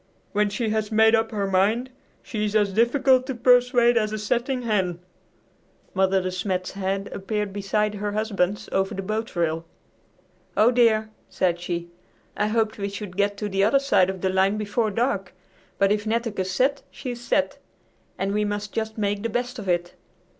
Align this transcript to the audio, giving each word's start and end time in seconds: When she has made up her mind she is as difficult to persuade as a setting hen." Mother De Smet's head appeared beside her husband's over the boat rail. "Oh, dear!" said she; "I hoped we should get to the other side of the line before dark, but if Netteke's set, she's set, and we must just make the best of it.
When 0.31 0.49
she 0.49 0.69
has 0.69 0.91
made 0.91 1.13
up 1.13 1.29
her 1.29 1.45
mind 1.45 1.91
she 2.23 2.43
is 2.45 2.55
as 2.55 2.73
difficult 2.73 3.27
to 3.27 3.35
persuade 3.35 3.97
as 3.97 4.11
a 4.11 4.17
setting 4.17 4.63
hen." 4.63 4.97
Mother 5.93 6.19
De 6.23 6.31
Smet's 6.31 6.71
head 6.71 7.07
appeared 7.13 7.53
beside 7.53 7.93
her 7.93 8.13
husband's 8.13 8.67
over 8.71 8.95
the 8.95 9.03
boat 9.03 9.35
rail. 9.35 9.63
"Oh, 10.57 10.71
dear!" 10.71 11.11
said 11.29 11.59
she; 11.59 11.91
"I 12.35 12.47
hoped 12.47 12.79
we 12.79 12.89
should 12.89 13.15
get 13.15 13.37
to 13.37 13.47
the 13.47 13.63
other 13.63 13.77
side 13.77 14.09
of 14.09 14.21
the 14.21 14.29
line 14.29 14.57
before 14.57 14.89
dark, 14.89 15.35
but 15.77 15.91
if 15.91 16.07
Netteke's 16.07 16.49
set, 16.49 16.81
she's 16.89 17.21
set, 17.21 17.59
and 18.17 18.33
we 18.33 18.43
must 18.43 18.73
just 18.73 18.97
make 18.97 19.21
the 19.21 19.29
best 19.29 19.59
of 19.59 19.69
it. 19.69 19.93